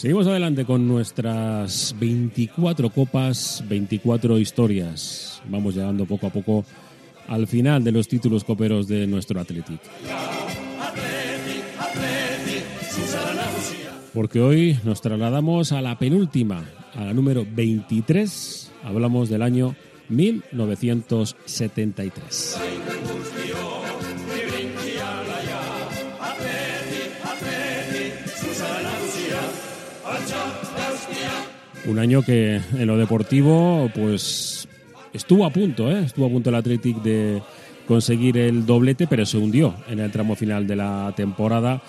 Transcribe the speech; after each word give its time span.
Seguimos 0.00 0.26
adelante 0.26 0.64
con 0.64 0.88
nuestras 0.88 1.94
24 2.00 2.88
copas, 2.88 3.62
24 3.68 4.38
historias. 4.38 5.42
Vamos 5.46 5.74
llegando 5.74 6.06
poco 6.06 6.26
a 6.26 6.30
poco 6.30 6.64
al 7.28 7.46
final 7.46 7.84
de 7.84 7.92
los 7.92 8.08
títulos 8.08 8.42
coperos 8.42 8.88
de 8.88 9.06
nuestro 9.06 9.38
Athletic. 9.38 9.78
Porque 14.14 14.40
hoy 14.40 14.78
nos 14.84 15.02
trasladamos 15.02 15.72
a 15.72 15.82
la 15.82 15.98
penúltima, 15.98 16.64
a 16.94 17.04
la 17.04 17.12
número 17.12 17.46
23. 17.54 18.72
Hablamos 18.84 19.28
del 19.28 19.42
año 19.42 19.76
1973. 20.08 22.58
Un 31.86 31.98
año 31.98 32.22
que 32.22 32.56
en 32.56 32.86
lo 32.86 32.96
deportivo, 32.96 33.90
pues 33.94 34.68
estuvo 35.12 35.44
a 35.44 35.50
punto, 35.50 35.90
¿eh? 35.90 36.04
estuvo 36.04 36.26
a 36.26 36.30
punto 36.30 36.50
el 36.50 36.56
Athletic 36.56 37.02
de 37.02 37.42
conseguir 37.86 38.36
el 38.38 38.66
doblete, 38.66 39.06
pero 39.06 39.24
se 39.26 39.38
hundió 39.38 39.74
en 39.88 39.98
el 39.98 40.10
tramo 40.10 40.36
final 40.36 40.66
de 40.66 40.76
la 40.76 41.12
temporada 41.16 41.82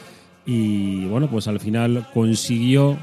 y 0.46 1.06
bueno, 1.06 1.30
pues 1.30 1.48
al 1.48 1.60
final 1.60 2.08
consiguió 2.14 2.98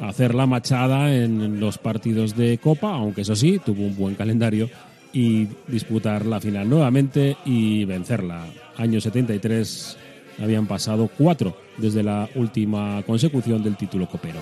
hacer 0.00 0.34
la 0.34 0.46
machada 0.46 1.14
en 1.14 1.60
los 1.60 1.76
partidos 1.76 2.36
de 2.36 2.58
Copa, 2.58 2.94
aunque 2.94 3.22
eso 3.22 3.36
sí, 3.36 3.60
tuvo 3.64 3.82
un 3.82 3.96
buen 3.96 4.14
calendario 4.14 4.70
y 5.12 5.48
disputar 5.66 6.24
la 6.24 6.40
final 6.40 6.68
nuevamente 6.68 7.36
y 7.44 7.84
vencerla. 7.84 8.46
Año 8.76 9.00
73 9.00 9.98
habían 10.40 10.66
pasado 10.66 11.10
cuatro 11.18 11.56
desde 11.76 12.02
la 12.02 12.28
última 12.34 13.02
consecución 13.04 13.62
del 13.62 13.76
título 13.76 14.08
copero. 14.08 14.40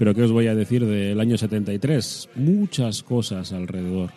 Pero 0.00 0.14
¿qué 0.14 0.22
os 0.22 0.32
voy 0.32 0.46
a 0.46 0.54
decir 0.54 0.86
del 0.86 1.20
año 1.20 1.36
73? 1.36 2.30
Muchas 2.36 3.02
cosas 3.02 3.52
alrededor. 3.52 4.12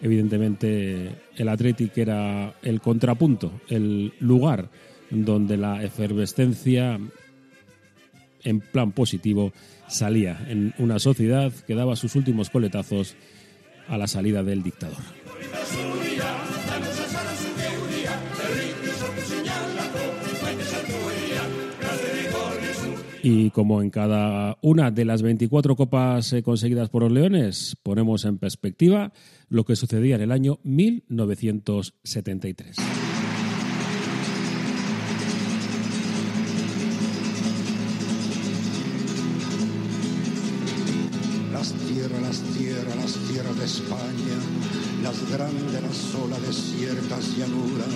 Evidentemente 0.00 1.10
el 1.36 1.48
Athletic 1.50 1.98
era 1.98 2.54
el 2.62 2.80
contrapunto, 2.80 3.60
el 3.68 4.14
lugar 4.18 4.70
donde 5.10 5.58
la 5.58 5.84
efervescencia 5.84 6.98
en 8.44 8.60
plan 8.60 8.92
positivo 8.92 9.52
salía 9.88 10.42
en 10.48 10.72
una 10.78 10.98
sociedad 10.98 11.52
que 11.66 11.74
daba 11.74 11.96
sus 11.96 12.16
últimos 12.16 12.48
coletazos 12.48 13.14
a 13.88 13.98
la 13.98 14.06
salida 14.06 14.42
del 14.42 14.62
dictador. 14.62 15.02
Y 23.22 23.50
como 23.50 23.82
en 23.82 23.90
cada 23.90 24.56
una 24.62 24.90
de 24.90 25.04
las 25.04 25.20
24 25.20 25.76
copas 25.76 26.32
eh, 26.32 26.42
conseguidas 26.42 26.88
por 26.88 27.02
los 27.02 27.12
Leones, 27.12 27.76
ponemos 27.82 28.24
en 28.24 28.38
perspectiva 28.38 29.12
lo 29.50 29.64
que 29.64 29.76
sucedía 29.76 30.16
en 30.16 30.22
el 30.22 30.32
año 30.32 30.58
1973. 30.62 32.76
Las 41.52 41.74
tierras, 41.74 42.22
las 42.22 42.40
tierras, 42.56 42.96
las 42.96 43.12
tierras 43.28 43.58
de 43.58 43.66
España, 43.66 44.38
las 45.02 45.30
grandes, 45.30 45.82
las 45.82 45.94
solas 45.94 46.40
desiertas 46.40 47.36
llanuras. 47.36 47.86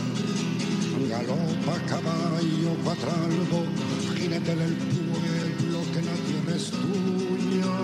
Galopa 1.08 1.80
caballo, 1.88 2.76
cuatralbo, 2.84 3.64
jinete 4.16 4.54
del 4.54 4.76
que 4.76 5.13
la 6.54 6.60
tierra 6.60 6.60
es 6.60 6.70
tuya. 6.70 7.74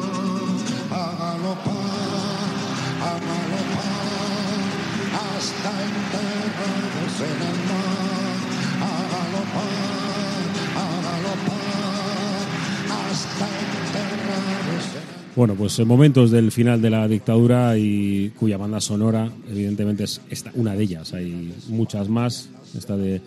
A 0.91 1.15
galopar, 1.19 1.75
a 3.01 3.13
galopar, 3.27 4.09
hasta 5.37 5.71
enterrados 5.87 7.15
en 7.21 7.41
el 7.49 7.59
mar. 7.69 8.39
A 8.81 8.93
galopar, 9.13 9.73
a 10.77 10.87
galopar, 11.07 12.47
hasta 13.11 13.47
enterrados 13.47 14.87
en 14.95 15.01
el 15.01 15.07
mar. 15.07 15.35
Bueno, 15.37 15.55
pues 15.55 15.79
en 15.79 15.89
momentos 15.89 16.31
del 16.31 16.51
final 16.51 16.83
de 16.83 16.91
la 16.91 17.07
dictadura 17.07 17.79
y 17.79 18.31
cuya 18.31 18.57
banda 18.57 18.81
sonora, 18.81 19.31
evidentemente, 19.49 20.05
es 20.05 20.21
esta, 20.29 20.51
una 20.55 20.75
de 20.75 20.83
ellas. 20.83 21.15
Hay 21.15 21.55
muchas 21.69 22.09
más. 22.09 22.49
Esta 22.77 22.97
de 22.97 23.21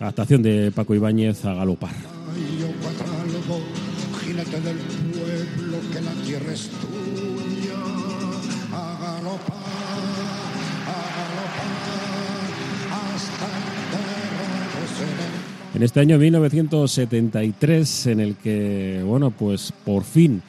adaptación 0.00 0.42
de 0.42 0.70
Paco 0.70 0.94
Ibáñez 0.94 1.44
a 1.44 1.54
galopar. 1.54 2.15
Del 4.46 4.78
pueblo 5.12 5.80
que 5.92 6.00
la 6.00 6.12
tierra 6.24 6.52
es 6.52 6.70
tuya. 6.70 7.74
A 8.72 8.98
galopar, 9.00 9.56
hasta 12.92 13.46
en 15.74 15.82
este 15.82 16.00
año 16.00 16.16
1973, 16.18 18.06
en 18.06 18.20
el 18.20 18.36
que, 18.36 19.02
bueno, 19.04 19.30
pues 19.30 19.72
por 19.84 20.04
fin 20.04 20.40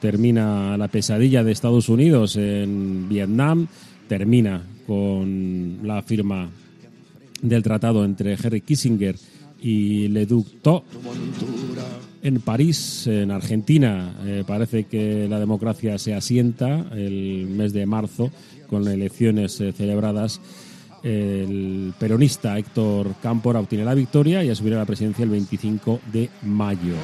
termina 0.00 0.76
la 0.76 0.86
pesadilla 0.86 1.42
de 1.42 1.50
Estados 1.50 1.88
Unidos 1.88 2.36
en 2.36 3.08
Vietnam, 3.08 3.66
termina 4.06 4.62
con 4.86 5.80
la 5.82 6.02
firma 6.02 6.48
del 7.42 7.62
tratado 7.64 8.04
entre 8.04 8.34
Henry 8.34 8.60
Kissinger 8.60 9.16
y 9.60 10.06
Le 10.08 10.26
Duc 10.26 10.46
Tho 10.62 10.84
en 12.26 12.40
París, 12.40 13.06
en 13.06 13.30
Argentina. 13.30 14.12
eh, 14.24 14.42
parece 14.44 14.84
que 14.84 15.28
la 15.28 15.38
democracia 15.38 15.96
se 15.96 16.12
asienta 16.12 16.84
el 16.92 17.46
mes 17.46 17.72
de 17.72 17.86
marzo 17.86 18.32
con 18.68 18.86
elecciones 18.88 19.60
eh, 19.60 19.72
celebradas. 19.72 20.40
El 21.04 21.94
peronista 22.00 22.58
Héctor 22.58 23.14
Cámpora 23.22 23.60
obtiene 23.60 23.84
la 23.84 23.94
victoria 23.94 24.42
y 24.42 24.50
asumirá 24.50 24.78
la 24.78 24.86
presidencia 24.86 25.22
el 25.22 25.30
25 25.30 26.00
de 26.12 26.28
mayo. 26.42 26.94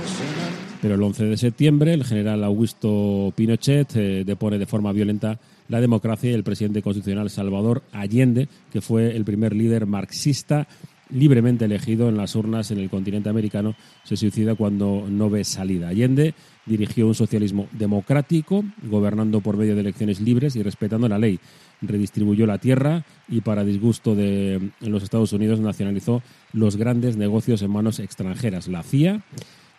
Pero 0.80 0.96
el 0.96 1.02
11 1.02 1.26
de 1.26 1.36
septiembre 1.36 1.94
el 1.94 2.02
general 2.02 2.42
Augusto 2.42 3.32
Pinochet 3.36 3.94
eh, 3.94 4.24
depone 4.26 4.58
de 4.58 4.66
forma 4.66 4.90
violenta 4.90 5.38
la 5.68 5.80
democracia 5.80 6.32
y 6.32 6.34
el 6.34 6.42
presidente 6.42 6.82
constitucional 6.82 7.30
Salvador 7.30 7.84
Allende, 7.92 8.48
que 8.72 8.80
fue 8.80 9.14
el 9.14 9.24
primer 9.24 9.54
líder 9.54 9.86
marxista 9.86 10.66
libremente 11.12 11.66
elegido 11.66 12.08
en 12.08 12.16
las 12.16 12.34
urnas 12.34 12.70
en 12.70 12.78
el 12.78 12.90
continente 12.90 13.28
americano, 13.28 13.74
se 14.04 14.16
suicida 14.16 14.54
cuando 14.54 15.06
no 15.08 15.30
ve 15.30 15.44
salida. 15.44 15.88
Allende 15.88 16.34
dirigió 16.66 17.06
un 17.06 17.14
socialismo 17.14 17.68
democrático, 17.72 18.64
gobernando 18.82 19.40
por 19.40 19.56
medio 19.56 19.74
de 19.74 19.80
elecciones 19.80 20.20
libres 20.20 20.56
y 20.56 20.62
respetando 20.62 21.08
la 21.08 21.18
ley. 21.18 21.38
Redistribuyó 21.80 22.46
la 22.46 22.58
tierra 22.58 23.04
y, 23.28 23.40
para 23.40 23.64
disgusto 23.64 24.14
de 24.14 24.70
los 24.80 25.02
Estados 25.02 25.32
Unidos, 25.32 25.60
nacionalizó 25.60 26.22
los 26.52 26.76
grandes 26.76 27.16
negocios 27.16 27.62
en 27.62 27.70
manos 27.70 27.98
extranjeras. 27.98 28.68
La 28.68 28.82
CIA 28.82 29.22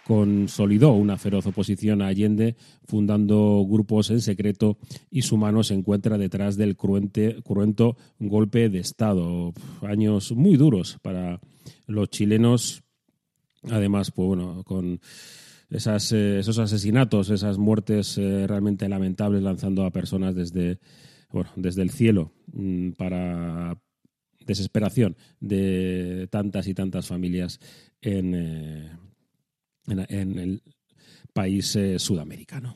consolidó 0.03 0.93
una 0.93 1.17
feroz 1.17 1.45
oposición 1.45 2.01
a 2.01 2.07
Allende, 2.07 2.55
fundando 2.85 3.65
grupos 3.67 4.09
en 4.11 4.21
secreto 4.21 4.77
y 5.09 5.21
su 5.21 5.37
mano 5.37 5.63
se 5.63 5.73
encuentra 5.73 6.17
detrás 6.17 6.57
del 6.57 6.75
cruente, 6.75 7.37
cruento 7.43 7.95
golpe 8.19 8.69
de 8.69 8.79
Estado. 8.79 9.53
Años 9.81 10.33
muy 10.33 10.57
duros 10.57 10.97
para 11.01 11.39
los 11.87 12.09
chilenos, 12.09 12.83
además, 13.63 14.11
pues 14.11 14.27
bueno, 14.27 14.63
con 14.65 14.99
esas, 15.69 16.11
eh, 16.11 16.39
esos 16.39 16.59
asesinatos, 16.59 17.29
esas 17.29 17.57
muertes 17.57 18.17
eh, 18.17 18.45
realmente 18.47 18.87
lamentables 18.89 19.41
lanzando 19.41 19.85
a 19.85 19.91
personas 19.91 20.35
desde, 20.35 20.79
bueno, 21.31 21.49
desde 21.55 21.81
el 21.81 21.89
cielo 21.89 22.31
mm, 22.51 22.91
para 22.91 23.77
desesperación 24.45 25.15
de 25.39 26.27
tantas 26.29 26.67
y 26.67 26.73
tantas 26.73 27.07
familias 27.07 27.59
en, 28.01 28.35
eh, 28.35 28.91
en, 29.87 30.39
el 30.39 30.61
país 31.33 31.75
eh, 31.75 31.99
sudamericano. 31.99 32.75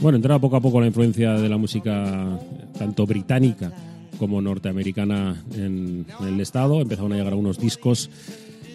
Bueno, 0.00 0.16
entraba 0.16 0.40
poco 0.40 0.56
a 0.56 0.60
poco 0.60 0.80
la 0.80 0.86
influencia 0.86 1.32
de 1.32 1.48
la 1.48 1.56
música 1.56 2.38
tanto 2.78 3.04
británica 3.04 3.72
como 4.18 4.40
norteamericana 4.40 5.44
en, 5.54 6.06
en 6.20 6.26
el 6.26 6.40
estado. 6.40 6.80
Empezaron 6.80 7.12
a 7.12 7.16
llegar 7.16 7.32
algunos 7.32 7.58
discos 7.58 8.08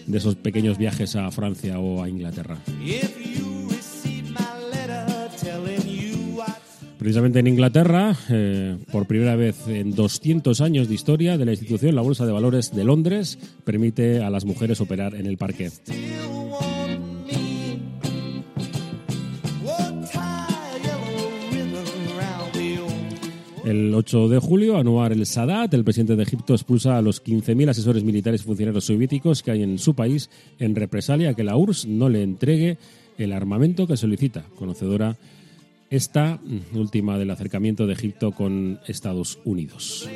de 0.06 0.18
esos 0.18 0.36
pequeños 0.36 0.78
viajes 0.78 1.16
a 1.16 1.30
Francia 1.30 1.78
o 1.78 2.02
a 2.02 2.08
Inglaterra. 2.08 2.58
precisamente 7.04 7.38
en 7.38 7.46
Inglaterra, 7.48 8.16
eh, 8.30 8.78
por 8.90 9.06
primera 9.06 9.36
vez 9.36 9.68
en 9.68 9.94
200 9.94 10.62
años 10.62 10.88
de 10.88 10.94
historia 10.94 11.36
de 11.36 11.44
la 11.44 11.50
institución, 11.50 11.94
la 11.94 12.00
Bolsa 12.00 12.24
de 12.24 12.32
Valores 12.32 12.74
de 12.74 12.82
Londres 12.82 13.38
permite 13.62 14.22
a 14.22 14.30
las 14.30 14.46
mujeres 14.46 14.80
operar 14.80 15.14
en 15.14 15.26
el 15.26 15.36
parque. 15.36 15.70
El 23.66 23.94
8 23.94 24.28
de 24.30 24.38
julio, 24.38 24.78
Anwar 24.78 25.12
el 25.12 25.26
Sadat, 25.26 25.74
el 25.74 25.84
presidente 25.84 26.16
de 26.16 26.22
Egipto, 26.22 26.54
expulsa 26.54 26.96
a 26.96 27.02
los 27.02 27.22
15.000 27.22 27.68
asesores 27.68 28.02
militares 28.02 28.40
y 28.40 28.44
funcionarios 28.44 28.86
soviéticos 28.86 29.42
que 29.42 29.50
hay 29.50 29.62
en 29.62 29.78
su 29.78 29.92
país 29.92 30.30
en 30.58 30.74
represalia 30.74 31.28
a 31.28 31.34
que 31.34 31.44
la 31.44 31.54
URSS 31.54 31.86
no 31.86 32.08
le 32.08 32.22
entregue 32.22 32.78
el 33.18 33.34
armamento 33.34 33.86
que 33.86 33.98
solicita. 33.98 34.46
Conocedora 34.56 35.18
esta 35.94 36.40
mm, 36.42 36.76
última 36.76 37.18
del 37.18 37.30
acercamiento 37.30 37.86
de 37.86 37.92
Egipto 37.92 38.32
con 38.32 38.80
Estados 38.86 39.38
Unidos. 39.44 40.08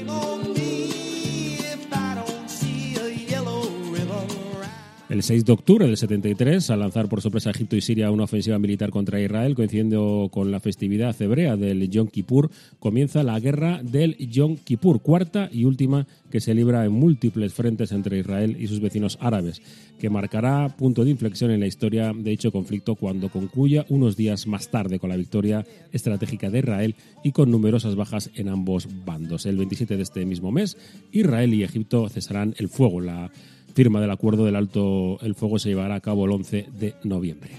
El 5.08 5.22
6 5.22 5.46
de 5.46 5.52
octubre 5.52 5.86
del 5.86 5.96
73, 5.96 6.68
al 6.68 6.80
lanzar 6.80 7.08
por 7.08 7.22
sorpresa 7.22 7.48
a 7.48 7.52
Egipto 7.52 7.76
y 7.76 7.80
Siria 7.80 8.10
una 8.10 8.24
ofensiva 8.24 8.58
militar 8.58 8.90
contra 8.90 9.18
Israel, 9.18 9.54
coincidiendo 9.54 10.28
con 10.30 10.50
la 10.50 10.60
festividad 10.60 11.16
hebrea 11.22 11.56
del 11.56 11.88
Yom 11.88 12.08
Kippur, 12.08 12.50
comienza 12.78 13.22
la 13.22 13.40
guerra 13.40 13.80
del 13.82 14.18
Yom 14.18 14.58
Kippur, 14.58 15.00
cuarta 15.00 15.48
y 15.50 15.64
última 15.64 16.06
que 16.30 16.42
se 16.42 16.52
libra 16.52 16.84
en 16.84 16.92
múltiples 16.92 17.54
frentes 17.54 17.90
entre 17.92 18.18
Israel 18.18 18.58
y 18.60 18.66
sus 18.66 18.80
vecinos 18.80 19.16
árabes, 19.22 19.62
que 19.98 20.10
marcará 20.10 20.76
punto 20.76 21.06
de 21.06 21.10
inflexión 21.10 21.52
en 21.52 21.60
la 21.60 21.66
historia 21.66 22.12
de 22.14 22.30
dicho 22.30 22.52
conflicto 22.52 22.94
cuando 22.94 23.30
concluya 23.30 23.86
unos 23.88 24.14
días 24.14 24.46
más 24.46 24.70
tarde 24.70 24.98
con 24.98 25.08
la 25.08 25.16
victoria 25.16 25.64
estratégica 25.90 26.50
de 26.50 26.58
Israel 26.58 26.96
y 27.24 27.32
con 27.32 27.50
numerosas 27.50 27.96
bajas 27.96 28.30
en 28.34 28.50
ambos 28.50 28.86
bandos. 29.06 29.46
El 29.46 29.56
27 29.56 29.96
de 29.96 30.02
este 30.02 30.26
mismo 30.26 30.52
mes, 30.52 30.76
Israel 31.12 31.54
y 31.54 31.62
Egipto 31.62 32.10
cesarán 32.10 32.54
el 32.58 32.68
fuego. 32.68 33.00
Firma 33.78 34.00
del 34.00 34.10
acuerdo 34.10 34.44
del 34.44 34.56
alto 34.56 35.20
el 35.20 35.36
fuego 35.36 35.60
se 35.60 35.68
llevará 35.68 35.94
a 35.94 36.00
cabo 36.00 36.24
el 36.24 36.32
11 36.32 36.66
de 36.80 36.94
noviembre. 37.04 37.50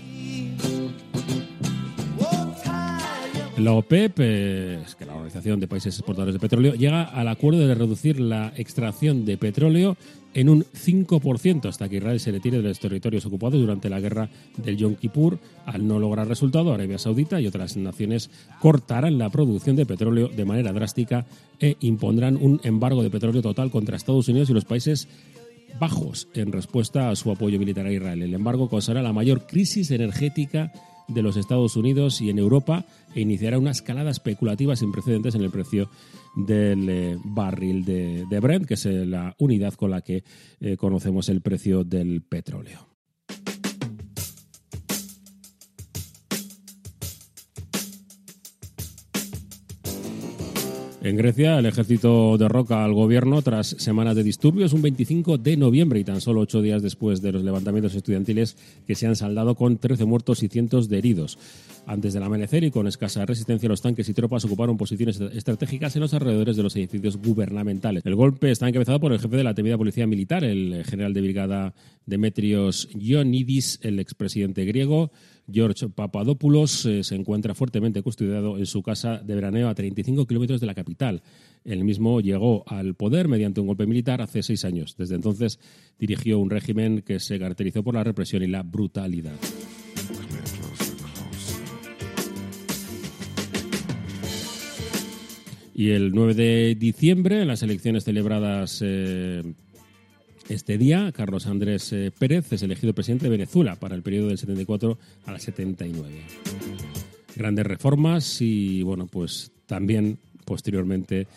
La 3.58 3.72
OPEP, 3.72 4.20
eh, 4.20 4.82
es 4.86 4.96
que 4.96 5.06
la 5.06 5.14
Organización 5.14 5.62
de 5.62 5.70
Países 5.70 5.96
Exportadores 5.96 6.34
de 6.34 6.42
Petróleo, 6.42 6.74
llega 6.74 7.04
al 7.04 7.30
acuerdo 7.30 7.66
de 7.66 7.74
reducir 7.74 8.20
la 8.20 8.52
extracción 8.58 9.24
de 9.24 9.38
petróleo 9.38 9.96
en 10.34 10.50
un 10.50 10.66
5% 10.66 11.70
hasta 11.70 11.88
que 11.88 11.98
Israel 11.98 12.20
se 12.20 12.32
retire 12.32 12.58
de 12.58 12.68
los 12.68 12.80
territorios 12.80 13.26
ocupados 13.26 13.60
durante 13.60 13.90
la 13.90 14.02
guerra 14.02 14.30
del 14.58 14.76
Yom 14.76 14.96
Kippur. 14.96 15.40
Al 15.66 15.88
no 15.88 16.00
lograr 16.00 16.28
resultado, 16.28 16.74
Arabia 16.74 16.98
Saudita 16.98 17.40
y 17.40 17.48
otras 17.48 17.78
naciones 17.78 18.30
cortarán 18.60 19.18
la 19.18 19.30
producción 19.30 19.78
de 19.78 19.86
petróleo 19.86 20.28
de 20.28 20.44
manera 20.44 20.74
drástica 20.74 21.26
e 21.62 21.78
impondrán 21.80 22.36
un 22.36 22.60
embargo 22.66 23.04
de 23.04 23.10
petróleo 23.10 23.42
total 23.42 23.72
contra 23.72 23.96
Estados 23.96 24.28
Unidos 24.28 24.50
y 24.50 24.54
los 24.54 24.66
países 24.66 25.08
bajos 25.80 26.28
en 26.34 26.52
respuesta 26.52 27.10
a 27.10 27.16
su 27.16 27.32
apoyo 27.32 27.60
militar 27.60 27.86
a 27.86 27.92
Israel. 27.92 28.22
El 28.22 28.34
embargo 28.34 28.70
causará 28.70 29.02
la 29.02 29.14
mayor 29.14 29.46
crisis 29.48 29.92
energética 29.92 30.72
de 31.10 31.22
los 31.22 31.38
Estados 31.38 31.76
Unidos 31.76 32.22
y 32.22 32.30
en 32.30 32.40
Europa 32.40 32.86
e 33.16 33.22
iniciará 33.22 33.58
una 33.58 33.72
escalada 33.72 34.12
especulativa 34.12 34.76
sin 34.76 34.92
precedentes 34.92 35.36
en 35.36 35.42
el 35.42 35.50
precio 35.50 35.90
del 36.36 36.90
eh, 36.90 37.18
barril 37.24 37.84
de, 37.84 38.40
Brent, 38.40 38.66
que 38.66 38.76
es 38.76 38.86
eh, 38.86 39.06
la 39.06 39.36
unidad 39.40 39.74
con 39.74 39.92
la 39.92 40.02
que 40.02 40.24
eh, 40.62 40.78
conocemos 40.78 41.30
el 41.30 41.42
precio 41.42 41.84
del 41.84 42.22
petróleo. 42.22 42.89
En 51.02 51.16
Grecia, 51.16 51.58
el 51.58 51.66
ejército 51.66 52.38
derroca 52.38 52.84
al 52.84 52.94
gobierno 52.94 53.42
tras 53.42 53.68
semanas 53.68 54.18
de 54.18 54.24
disturbios 54.24 54.74
un 54.74 54.82
25 54.82 55.38
de 55.38 55.56
noviembre 55.56 56.02
y 56.02 56.04
tan 56.04 56.20
solo 56.20 56.42
ocho 56.42 56.62
días 56.62 56.82
después 56.82 57.22
de 57.22 57.32
los 57.32 57.42
levantamientos 57.42 57.96
estudiantiles 57.96 58.58
que 58.86 58.96
se 58.96 59.08
han 59.08 59.16
saldado 59.16 59.56
con 59.56 59.78
13 59.78 60.04
muertos 60.04 60.44
y 60.44 60.50
cientos 60.50 60.90
de 60.90 60.98
heridos. 60.98 61.40
Antes 61.88 62.14
del 62.14 62.24
amanecer 62.24 62.66
y 62.66 62.72
con 62.72 62.86
escasa 62.86 63.26
resistencia, 63.26 63.70
los 63.70 63.82
tanques 63.82 64.10
y 64.10 64.14
tropas 64.14 64.44
ocuparon 64.44 64.76
posiciones 64.76 65.22
estratégicas 65.22 65.96
en 65.96 66.02
los 66.02 66.14
alrededores 66.14 66.58
de 66.58 66.64
los 66.64 66.76
edificios 66.76 67.16
gubernamentales. 67.16 68.06
El 68.06 68.16
golpe 68.16 68.52
está 68.52 68.68
encabezado 68.68 69.00
por 69.00 69.14
el 69.14 69.20
jefe 69.20 69.38
de 69.38 69.46
la 69.46 69.54
temida 69.54 69.78
policía 69.78 70.06
militar, 70.06 70.44
el 70.44 70.84
general 70.84 71.14
de 71.14 71.22
brigada 71.22 71.74
Demetrios 72.06 72.90
Ioannidis, 72.94 73.80
el 73.84 74.00
expresidente 74.00 74.66
griego. 74.66 75.12
George 75.52 75.90
Papadopoulos 75.90 76.86
eh, 76.86 77.04
se 77.04 77.16
encuentra 77.16 77.56
fuertemente 77.56 78.02
custodiado 78.02 78.58
en 78.58 78.66
su 78.66 78.82
casa 78.82 79.18
de 79.18 79.36
veraneo 79.36 79.70
a 79.70 79.76
35 79.76 80.26
kilómetros 80.26 80.62
de 80.62 80.68
la 80.68 80.76
capital. 80.76 81.22
El 81.64 81.84
mismo 81.84 82.22
llegó 82.22 82.64
al 82.68 82.96
poder 82.96 83.28
mediante 83.28 83.62
un 83.62 83.68
golpe 83.68 83.86
militar 83.86 84.22
hace 84.22 84.44
seis 84.44 84.66
años. 84.66 84.96
Desde 84.98 85.16
entonces 85.16 85.60
dirigió 85.98 86.40
un 86.40 86.50
régimen 86.50 87.02
que 87.02 87.20
se 87.20 87.40
caracterizó 87.40 87.84
por 87.84 87.96
la 87.96 88.04
represión 88.04 88.44
y 88.44 88.48
la 88.48 88.64
brutalidad. 88.64 89.36
Y 95.80 95.92
el 95.92 96.12
9 96.12 96.34
de 96.34 96.76
diciembre, 96.76 97.42
en 97.42 97.48
las 97.48 97.64
elecciones 97.64 98.04
celebradas 98.04 98.82
eh, 98.84 99.44
este 100.50 100.78
día, 100.78 101.12
Carlos 101.12 101.46
Andrés 101.46 101.94
eh, 101.94 102.12
Pérez 102.18 102.52
es 102.52 102.64
elegido 102.64 102.94
presidente 102.94 103.26
de 103.26 103.30
Venezuela 103.30 103.76
para 103.76 103.96
el 103.96 104.02
periodo 104.02 104.30
del 104.30 104.38
74 104.38 104.98
al 105.26 105.40
79. 105.40 106.10
Grandes 107.36 107.66
reformas 107.66 108.42
y, 108.42 108.82
bueno, 108.82 109.08
pues 109.08 109.52
también 109.68 110.18
posteriormente 110.46 111.28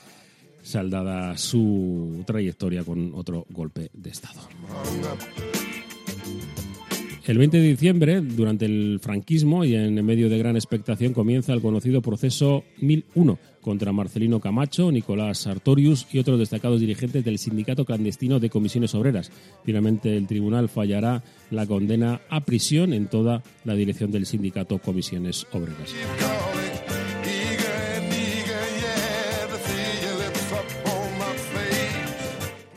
saldada 0.62 1.36
su 1.36 2.24
trayectoria 2.26 2.84
con 2.84 3.12
otro 3.14 3.46
golpe 3.50 3.90
de 3.92 4.10
Estado. 4.10 4.40
El 7.26 7.38
20 7.38 7.56
de 7.58 7.68
diciembre, 7.68 8.20
durante 8.20 8.64
el 8.64 8.98
franquismo 9.00 9.64
y 9.64 9.74
en 9.74 10.04
medio 10.04 10.28
de 10.28 10.38
gran 10.38 10.56
expectación, 10.56 11.12
comienza 11.12 11.52
el 11.52 11.60
conocido 11.60 12.02
proceso 12.02 12.64
1001 12.80 13.38
contra 13.62 13.92
Marcelino 13.92 14.40
Camacho, 14.40 14.92
Nicolás 14.92 15.38
Sartorius 15.38 16.06
y 16.12 16.18
otros 16.18 16.38
destacados 16.38 16.80
dirigentes 16.80 17.24
del 17.24 17.38
sindicato 17.38 17.84
clandestino 17.84 18.40
de 18.40 18.50
comisiones 18.50 18.94
obreras. 18.94 19.30
Finalmente, 19.64 20.14
el 20.16 20.26
tribunal 20.26 20.68
fallará 20.68 21.22
la 21.50 21.66
condena 21.66 22.20
a 22.28 22.40
prisión 22.40 22.92
en 22.92 23.06
toda 23.06 23.42
la 23.64 23.74
dirección 23.74 24.10
del 24.10 24.26
sindicato 24.26 24.78
Comisiones 24.78 25.46
Obreras. 25.52 25.94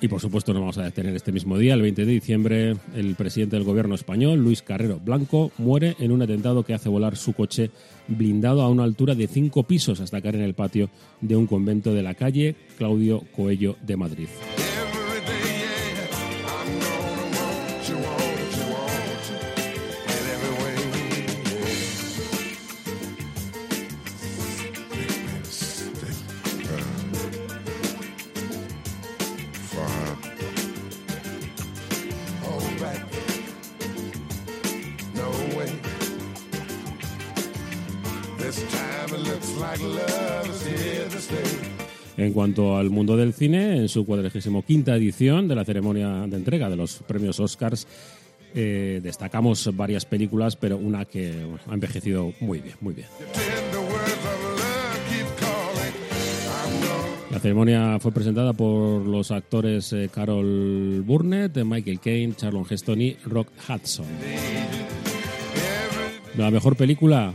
Y 0.05 0.07
por 0.07 0.21
supuesto 0.21 0.53
nos 0.53 0.61
vamos 0.61 0.77
a 0.77 0.83
detener 0.83 1.15
este 1.15 1.31
mismo 1.31 1.57
día, 1.57 1.73
el 1.73 1.81
20 1.81 2.05
de 2.05 2.11
diciembre, 2.11 2.75
el 2.93 3.15
presidente 3.15 3.55
del 3.55 3.65
gobierno 3.65 3.95
español, 3.95 4.37
Luis 4.37 4.61
Carrero 4.61 4.99
Blanco, 4.99 5.51
muere 5.57 5.95
en 5.97 6.11
un 6.11 6.21
atentado 6.21 6.61
que 6.61 6.75
hace 6.75 6.89
volar 6.89 7.17
su 7.17 7.33
coche 7.33 7.71
blindado 8.07 8.61
a 8.61 8.69
una 8.69 8.83
altura 8.83 9.15
de 9.15 9.25
cinco 9.25 9.63
pisos 9.63 10.01
hasta 10.01 10.21
caer 10.21 10.35
en 10.35 10.43
el 10.43 10.53
patio 10.53 10.91
de 11.21 11.35
un 11.35 11.47
convento 11.47 11.91
de 11.91 12.03
la 12.03 12.13
calle 12.13 12.55
Claudio 12.77 13.23
Coello 13.35 13.77
de 13.81 13.97
Madrid. 13.97 14.27
En 42.17 42.31
cuanto 42.31 42.77
al 42.77 42.89
mundo 42.89 43.17
del 43.17 43.33
cine, 43.33 43.77
en 43.77 43.89
su 43.89 44.05
45 44.05 44.91
edición 44.91 45.47
de 45.47 45.55
la 45.55 45.65
ceremonia 45.65 46.25
de 46.27 46.37
entrega 46.37 46.69
de 46.69 46.75
los 46.75 47.03
premios 47.05 47.39
Oscars, 47.39 47.87
eh, 48.53 49.01
destacamos 49.03 49.69
varias 49.75 50.05
películas, 50.05 50.55
pero 50.55 50.77
una 50.77 51.03
que 51.03 51.31
bueno, 51.43 51.59
ha 51.67 51.73
envejecido 51.73 52.33
muy 52.39 52.61
bien, 52.61 52.75
muy 52.79 52.93
bien. 52.93 53.07
La 57.31 57.41
ceremonia 57.41 57.99
fue 57.99 58.13
presentada 58.13 58.53
por 58.53 59.05
los 59.05 59.29
actores 59.31 59.91
eh, 59.91 60.09
Carol 60.13 61.01
Burnett, 61.01 61.57
Michael 61.65 61.99
Caine, 61.99 62.33
Charlon 62.33 62.65
Heston 62.69 63.01
y 63.01 63.17
Rock 63.25 63.49
Hudson. 63.67 64.05
La 66.37 66.49
mejor 66.49 66.77
película, 66.77 67.33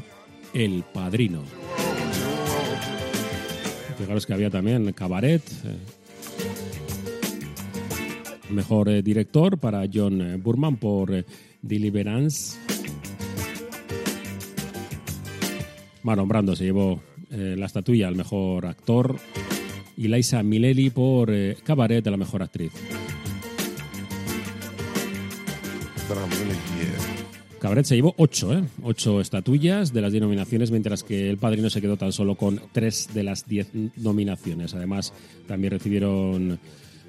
El 0.52 0.84
Padrino. 0.92 1.42
Fijaros 3.98 4.26
que 4.26 4.32
había 4.32 4.50
también 4.50 4.92
Cabaret. 4.92 5.42
eh. 5.64 5.76
Mejor 8.50 8.88
eh, 8.88 9.02
director 9.02 9.58
para 9.58 9.84
John 9.92 10.20
eh, 10.20 10.36
Burman 10.36 10.76
por 10.76 11.24
Deliverance. 11.62 12.58
Marlon 16.02 16.28
Brando 16.28 16.56
se 16.56 16.64
llevó 16.64 17.02
la 17.30 17.66
estatuilla 17.66 18.08
al 18.08 18.16
mejor 18.16 18.66
actor 18.66 19.16
y 19.96 20.08
Liza 20.08 20.42
Minnelli 20.42 20.90
por 20.90 21.30
Cabaret 21.62 22.02
de 22.02 22.10
la 22.10 22.16
mejor 22.16 22.42
actriz. 22.42 22.72
Cabret 27.60 27.84
se 27.84 27.94
llevó 27.94 28.14
ocho, 28.16 28.52
¿eh? 28.54 28.64
ocho 28.82 29.20
estatuillas 29.20 29.92
de 29.92 30.00
las 30.00 30.12
diez 30.12 30.22
nominaciones, 30.22 30.70
mientras 30.70 31.04
que 31.04 31.28
el 31.28 31.36
padrino 31.36 31.68
se 31.68 31.80
quedó 31.82 31.96
tan 31.98 32.10
solo 32.12 32.34
con 32.34 32.60
tres 32.72 33.10
de 33.12 33.22
las 33.22 33.46
diez 33.46 33.68
nominaciones. 33.96 34.74
Además, 34.74 35.12
también 35.46 35.72
recibieron 35.72 36.58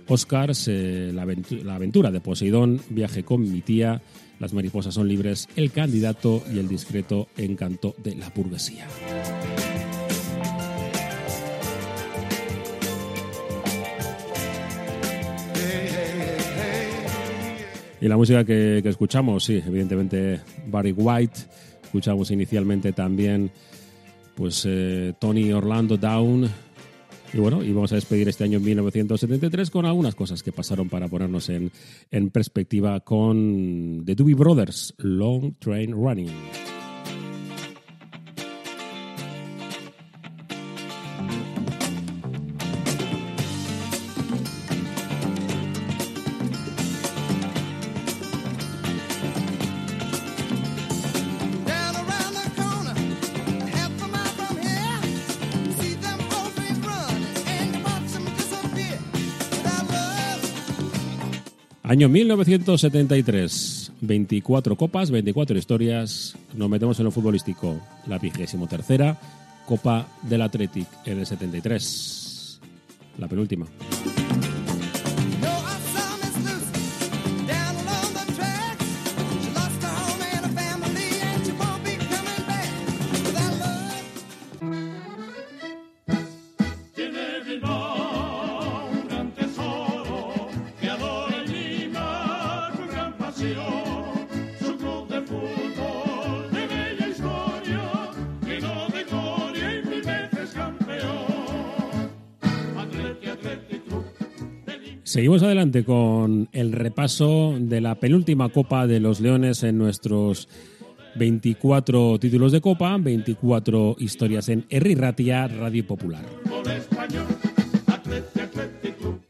Oscars, 0.07 0.67
la, 0.67 1.25
aventu- 1.25 1.63
la 1.63 1.75
aventura 1.75 2.11
de 2.11 2.19
Poseidón, 2.19 2.81
Viaje 2.89 3.23
con 3.23 3.49
mi 3.49 3.61
tía, 3.61 4.01
Las 4.39 4.53
mariposas 4.53 4.93
son 4.95 5.07
libres, 5.07 5.47
El 5.55 5.71
candidato 5.71 6.43
y 6.53 6.59
el 6.59 6.67
discreto 6.67 7.27
encanto 7.37 7.95
de 8.03 8.15
la 8.15 8.29
burguesía. 8.35 8.87
Y 18.01 18.07
la 18.07 18.17
música 18.17 18.43
que, 18.43 18.81
que 18.81 18.89
escuchamos, 18.89 19.45
sí, 19.45 19.61
evidentemente 19.65 20.41
Barry 20.67 20.91
White. 20.91 21.39
Escuchamos 21.83 22.31
inicialmente 22.31 22.93
también 22.93 23.51
pues 24.35 24.65
eh, 24.67 25.13
Tony 25.19 25.51
Orlando 25.51 25.97
Down. 25.97 26.49
Y 27.33 27.37
bueno, 27.37 27.63
y 27.63 27.71
vamos 27.71 27.91
a 27.91 27.95
despedir 27.95 28.27
este 28.27 28.43
año 28.43 28.59
1973 28.59 29.69
con 29.69 29.85
algunas 29.85 30.15
cosas 30.15 30.41
que 30.41 30.51
pasaron 30.51 30.89
para 30.89 31.07
ponernos 31.07 31.47
en, 31.49 31.71
en 32.09 32.29
perspectiva 32.31 32.99
con 33.01 34.03
The 34.03 34.15
Doobie 34.15 34.35
Brothers, 34.35 34.95
Long 34.97 35.53
Train 35.59 35.91
Running. 35.91 36.31
Año 61.91 62.07
1973. 62.07 63.91
24 63.99 64.77
copas, 64.77 65.11
24 65.11 65.57
historias. 65.57 66.37
Nos 66.55 66.69
metemos 66.69 66.97
en 66.99 67.03
lo 67.03 67.11
futbolístico. 67.11 67.81
La 68.07 68.17
vigésimo 68.17 68.65
tercera 68.65 69.19
Copa 69.65 70.07
del 70.21 70.41
Athletic 70.41 70.87
en 71.03 71.19
el 71.19 71.25
73. 71.25 72.61
La 73.17 73.27
penúltima. 73.27 73.65
Seguimos 105.11 105.43
adelante 105.43 105.83
con 105.83 106.47
el 106.53 106.71
repaso 106.71 107.53
de 107.59 107.81
la 107.81 107.95
penúltima 107.95 108.47
Copa 108.47 108.87
de 108.87 109.01
los 109.01 109.19
Leones 109.19 109.61
en 109.61 109.77
nuestros 109.77 110.47
24 111.15 112.17
títulos 112.17 112.53
de 112.53 112.61
Copa, 112.61 112.95
24 112.97 113.97
historias 113.99 114.47
en 114.47 114.65
Erri 114.69 114.95
Ratia, 114.95 115.49
Radio 115.49 115.85
Popular. 115.85 116.23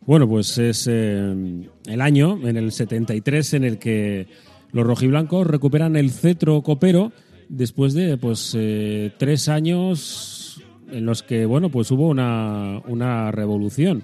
Bueno, 0.02 0.30
pues 0.30 0.56
es 0.60 0.88
eh, 0.88 1.68
el 1.88 2.02
año, 2.02 2.48
en 2.48 2.58
el 2.58 2.72
73, 2.72 3.56
en 3.56 3.64
el 3.64 3.80
que 3.80 4.28
los 4.74 4.86
rojiblancos 4.86 5.48
recuperan 5.48 5.96
el 5.96 6.12
cetro 6.12 6.62
copero 6.62 7.12
después 7.50 7.96
de 7.96 8.18
pues 8.18 8.56
eh, 8.56 9.14
tres 9.18 9.50
años 9.50 10.62
en 10.92 11.08
los 11.08 11.24
que 11.24 11.48
bueno 11.48 11.70
pues 11.70 11.90
hubo 11.90 12.08
una, 12.08 12.84
una 12.86 13.32
revolución 13.32 14.04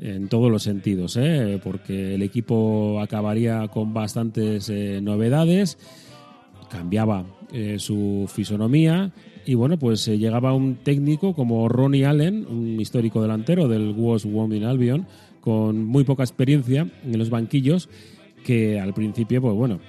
en 0.00 0.28
todos 0.28 0.50
los 0.50 0.62
sentidos, 0.62 1.16
¿eh? 1.16 1.60
porque 1.62 2.14
el 2.14 2.22
equipo 2.22 3.00
acabaría 3.00 3.68
con 3.68 3.92
bastantes 3.92 4.68
eh, 4.70 5.00
novedades, 5.02 5.78
cambiaba 6.70 7.24
eh, 7.52 7.78
su 7.78 8.26
fisonomía 8.32 9.12
y 9.44 9.54
bueno, 9.54 9.78
pues 9.78 10.06
eh, 10.08 10.18
llegaba 10.18 10.54
un 10.54 10.76
técnico 10.76 11.34
como 11.34 11.68
Ronnie 11.68 12.06
Allen, 12.06 12.46
un 12.48 12.80
histórico 12.80 13.20
delantero 13.20 13.68
del 13.68 13.94
West 13.96 14.26
Women 14.26 14.64
Albion, 14.64 15.06
con 15.40 15.84
muy 15.84 16.04
poca 16.04 16.22
experiencia 16.22 16.86
en 17.04 17.18
los 17.18 17.30
banquillos, 17.30 17.88
que 18.44 18.78
al 18.80 18.94
principio, 18.94 19.40
pues 19.42 19.54
bueno, 19.54 19.80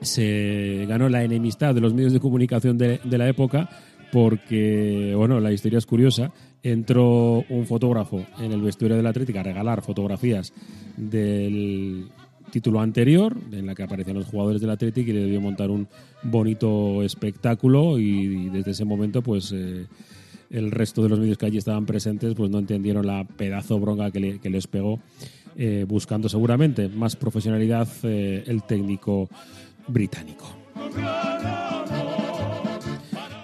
se 0.00 0.84
ganó 0.88 1.08
la 1.08 1.24
enemistad 1.24 1.74
de 1.74 1.80
los 1.80 1.94
medios 1.94 2.12
de 2.12 2.20
comunicación 2.20 2.76
de, 2.76 3.00
de 3.02 3.18
la 3.18 3.28
época 3.28 3.70
porque, 4.12 5.14
bueno, 5.16 5.40
la 5.40 5.50
historia 5.52 5.78
es 5.78 5.86
curiosa. 5.86 6.30
Entró 6.62 7.44
un 7.48 7.66
fotógrafo 7.66 8.24
en 8.38 8.52
el 8.52 8.60
vestuario 8.60 8.96
del 8.96 9.06
Atlético 9.06 9.40
a 9.40 9.42
regalar 9.42 9.82
fotografías 9.82 10.52
del 10.96 12.06
título 12.52 12.80
anterior, 12.80 13.34
en 13.50 13.66
la 13.66 13.74
que 13.74 13.82
aparecían 13.82 14.16
los 14.18 14.26
jugadores 14.26 14.60
del 14.60 14.70
Atlético 14.70 15.10
y 15.10 15.14
le 15.14 15.20
debió 15.22 15.40
montar 15.40 15.70
un 15.70 15.88
bonito 16.22 17.02
espectáculo 17.02 17.98
y, 17.98 18.48
desde 18.50 18.70
ese 18.72 18.84
momento, 18.84 19.22
pues... 19.22 19.50
eh, 19.52 19.86
el 20.50 20.70
resto 20.70 21.02
de 21.02 21.08
los 21.08 21.18
medios 21.18 21.38
que 21.38 21.46
allí 21.46 21.56
estaban 21.56 21.86
presentes 21.86 22.34
pues 22.34 22.50
no 22.50 22.58
entendieron 22.58 23.06
la 23.06 23.24
pedazo 23.24 23.80
bronca 23.80 24.10
que, 24.10 24.20
le- 24.20 24.38
que 24.38 24.50
les 24.50 24.66
pegó 24.66 25.00
eh, 25.56 25.86
buscando 25.88 26.28
seguramente 26.28 26.90
más 26.90 27.16
profesionalidad 27.16 27.88
eh, 28.02 28.44
el 28.46 28.62
técnico 28.64 29.30
británico. 29.88 30.44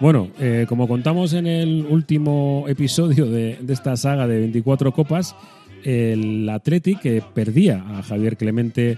Bueno, 0.00 0.28
eh, 0.38 0.67
como 0.69 0.87
contamos 0.87 1.33
en 1.33 1.47
el 1.49 1.85
último 1.90 2.67
episodio 2.69 3.26
de, 3.26 3.59
esta 3.69 3.97
saga 3.97 4.28
de 4.28 4.38
24 4.38 4.93
copas, 4.93 5.35
el 5.83 6.49
Athletic 6.49 7.00
que 7.00 7.23
perdía 7.35 7.85
a 7.85 8.02
Javier 8.02 8.37
Clemente 8.37 8.97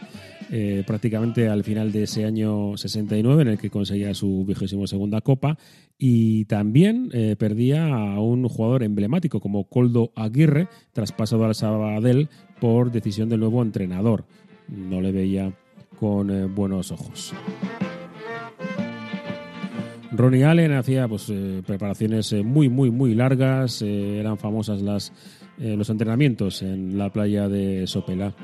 eh, 0.53 0.83
prácticamente 0.87 1.49
al 1.49 1.65
final 1.65 1.93
de 1.93 2.03
ese 2.03 2.25
año 2.25 2.77
69 2.77 3.43
en 3.43 3.49
el 3.49 3.59
que 3.59 3.71
conseguía 3.71 4.13
su 4.15 4.45
vigésimo 4.45 4.87
segunda 4.89 5.21
copa 5.21 5.57
y 5.97 6.45
también 6.47 7.09
eh, 7.13 7.37
perdía 7.39 7.87
a 7.87 8.21
un 8.21 8.49
jugador 8.49 8.83
emblemático 8.83 9.41
como 9.41 9.69
Coldo 9.69 10.13
Aguirre 10.17 10.69
traspasado 10.93 11.45
al 11.45 11.55
Sabadell 11.55 12.29
por 12.61 12.91
decisión 12.91 13.29
del 13.29 13.41
nuevo 13.41 13.63
entrenador. 13.63 14.25
No 14.69 15.01
le 15.01 15.13
veía 15.13 15.53
con 15.99 16.31
eh, 16.31 16.47
buenos 16.47 16.91
ojos. 16.91 17.33
Ronnie 20.13 20.45
Allen 20.45 20.73
hacía 20.73 21.07
pues, 21.09 21.29
eh, 21.31 21.63
preparaciones 21.67 22.33
eh, 22.33 22.43
muy, 22.43 22.69
muy, 22.69 22.91
muy 22.91 23.15
largas. 23.15 23.83
eh, 23.83 24.19
eran 24.19 24.39
famosas 24.39 24.83
las, 24.83 25.13
eh, 25.59 25.77
los 25.77 25.89
entrenamientos 25.91 26.63
en 26.63 26.99
la 26.99 27.11
playa 27.11 27.49
de 27.49 27.87
Sopela. 27.87 28.35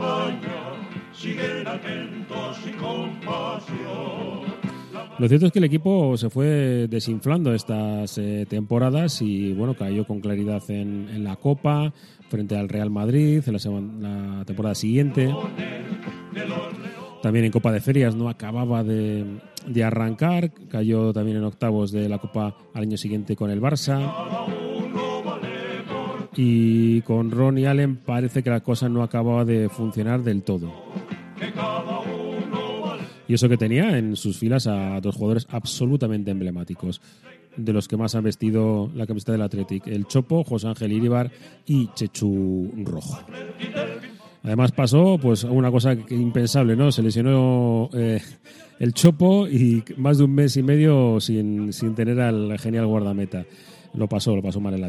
Lo 5.18 5.28
cierto 5.28 5.46
es 5.46 5.52
que 5.52 5.58
el 5.61 5.64
equipo 5.64 6.16
se 6.18 6.28
fue 6.28 6.87
desinflando 6.88 7.54
estas 7.54 8.18
eh, 8.18 8.44
temporadas 8.49 9.23
y 9.23 9.52
bueno 9.54 9.75
cayó 9.75 10.06
con 10.06 10.20
claridad 10.20 10.62
en, 10.68 11.08
en 11.08 11.25
la 11.25 11.37
Copa 11.37 11.92
frente 12.28 12.56
al 12.56 12.68
Real 12.68 12.90
Madrid 12.90 13.42
en 13.46 13.52
la, 13.54 14.38
la 14.38 14.44
temporada 14.44 14.75
siguiente. 14.75 15.35
También 17.23 17.46
en 17.46 17.50
Copa 17.50 17.73
de 17.73 17.80
Ferias 17.80 18.14
no 18.14 18.28
acababa 18.28 18.85
de, 18.85 19.25
de 19.66 19.85
arrancar, 19.85 20.52
cayó 20.68 21.12
también 21.12 21.38
en 21.38 21.44
octavos 21.44 21.92
de 21.92 22.08
la 22.08 22.18
Copa 22.18 22.56
al 22.75 22.82
año 22.82 22.96
siguiente 22.96 23.37
con 23.37 23.50
el 23.50 23.61
Barça. 23.61 24.12
Y 26.37 27.00
con 27.02 27.30
Ronnie 27.30 27.66
Allen 27.66 27.96
parece 27.96 28.42
que 28.42 28.50
la 28.50 28.61
cosa 28.61 28.88
no 28.88 29.02
acababa 29.02 29.44
de 29.44 29.68
funcionar 29.68 30.23
del 30.23 30.42
todo. 30.42 30.73
Y 33.28 33.35
eso 33.35 33.49
que 33.49 33.56
tenía 33.56 33.99
en 33.99 34.16
sus 34.16 34.38
filas 34.38 34.66
a 34.66 35.00
dos 35.00 35.16
jugadores 35.16 35.46
absolutamente 35.50 36.30
emblemáticos, 36.30 37.00
de 37.56 37.73
los 37.73 37.88
que 37.88 37.96
más 37.96 38.14
han 38.14 38.25
vestido 38.25 38.90
la 38.94 39.06
camiseta 39.06 39.32
del 39.32 39.42
Athletic, 39.42 39.87
el 39.87 40.06
Chopo, 40.06 40.44
José 40.44 40.68
Ángel 40.68 40.92
Iribar 40.92 41.30
y 41.66 41.88
Chechu 41.94 42.70
Rojo. 42.85 43.18
Además 44.42 44.70
pasó 44.70 45.18
pues 45.20 45.42
una 45.42 45.70
cosa 45.73 45.94
impensable, 46.11 46.76
¿no? 46.76 46.92
Se 46.92 47.02
lesionó 47.02 47.90
eh, 47.94 48.20
el 48.78 48.92
Chopo 48.92 49.49
y 49.49 49.83
más 49.97 50.18
de 50.18 50.25
un 50.25 50.35
mes 50.35 50.56
y 50.56 50.62
medio 50.62 51.21
sin, 51.21 51.73
sin 51.73 51.95
tener 51.95 52.21
al 52.21 52.59
genial 52.59 52.87
guardameta. 52.87 53.45
Lo 53.95 54.09
pasó, 54.09 54.37
lo 54.37 54.42
pasó 54.42 54.61
mal 54.61 54.75
el 54.75 54.85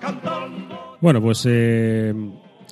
cantando. 0.00 0.96
Bueno, 1.00 1.20
pues 1.20 1.46
eh, 1.48 2.12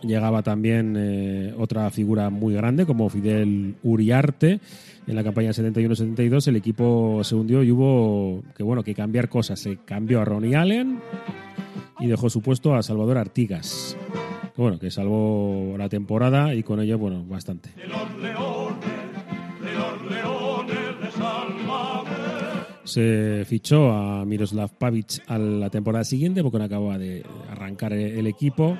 llegaba 0.02 0.42
también 0.42 0.96
eh, 0.98 1.54
otra 1.56 1.90
figura 1.90 2.30
muy 2.30 2.54
grande 2.54 2.86
como 2.86 3.08
Fidel 3.08 3.76
Uriarte. 3.82 4.60
En 5.06 5.14
la 5.14 5.24
campaña 5.24 5.50
71-72 5.50 6.48
el 6.48 6.56
equipo 6.56 7.22
se 7.24 7.34
hundió 7.34 7.62
y 7.62 7.70
hubo 7.70 8.42
que 8.56 8.62
bueno 8.62 8.82
que 8.82 8.94
cambiar 8.94 9.28
cosas. 9.28 9.60
Se 9.60 9.78
cambió 9.84 10.20
a 10.20 10.24
Ronnie 10.24 10.56
Allen 10.56 11.00
y 11.98 12.06
dejó 12.06 12.30
su 12.30 12.40
puesto 12.42 12.74
a 12.74 12.82
Salvador 12.82 13.18
Artigas. 13.18 13.96
Bueno, 14.60 14.78
que 14.78 14.90
salvó 14.90 15.74
la 15.78 15.88
temporada 15.88 16.54
y 16.54 16.62
con 16.62 16.80
ello, 16.80 16.98
bueno, 16.98 17.24
bastante. 17.24 17.70
de 17.76 17.86
los 17.88 18.18
leones, 18.18 18.78
de 19.62 19.72
los 19.72 20.10
leones 20.10 21.00
de 21.00 21.10
Salvador. 21.12 22.66
Se 22.84 23.44
fichó 23.46 23.90
a 23.90 24.22
Miroslav 24.26 24.68
Pavic 24.76 25.22
a 25.28 25.38
la 25.38 25.70
temporada 25.70 26.04
siguiente 26.04 26.42
porque 26.42 26.58
no 26.58 26.64
acababa 26.64 26.98
de 26.98 27.24
arrancar 27.48 27.94
el 27.94 28.26
equipo. 28.26 28.76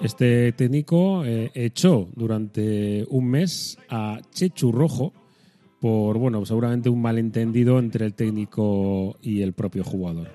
Este 0.00 0.52
técnico 0.52 1.24
eh, 1.24 1.50
echó 1.54 2.08
durante 2.14 3.04
un 3.08 3.28
mes 3.28 3.76
a 3.88 4.20
Chechu 4.30 4.70
Rojo 4.70 5.12
por, 5.80 6.18
bueno, 6.18 6.44
seguramente 6.44 6.88
un 6.88 7.00
malentendido 7.00 7.78
entre 7.78 8.06
el 8.06 8.14
técnico 8.14 9.16
y 9.22 9.42
el 9.42 9.52
propio 9.54 9.82
jugador. 9.82 10.28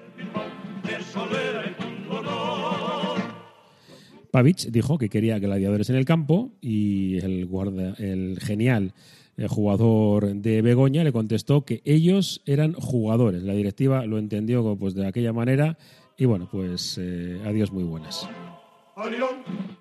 Pavic 4.32 4.70
dijo 4.70 4.98
que 4.98 5.08
quería 5.08 5.40
gladiadores 5.40 5.90
en 5.90 5.96
el 5.96 6.04
campo 6.04 6.52
y 6.60 7.20
el, 7.20 7.46
guarda, 7.46 7.94
el 8.00 8.38
genial 8.42 8.94
eh, 9.38 9.48
jugador 9.48 10.36
de 10.36 10.62
Begoña 10.62 11.06
le 11.06 11.14
contestó 11.14 11.64
que 11.64 11.82
ellos 11.86 12.42
eran 12.46 12.74
jugadores. 12.74 13.44
La 13.44 13.54
directiva 13.54 14.06
lo 14.06 14.18
entendió 14.18 14.76
pues, 14.78 14.94
de 14.94 15.08
aquella 15.08 15.32
manera 15.32 15.78
y 16.18 16.26
bueno, 16.26 16.50
pues 16.52 16.98
eh, 17.02 17.40
adiós 17.46 17.72
muy 17.72 17.84
buenas. 17.84 18.28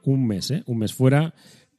Un 0.04 0.26
mes, 0.26 0.50
¿eh? 0.50 0.62
Un 0.66 0.78
mes 0.78 0.92
fuera 0.92 1.34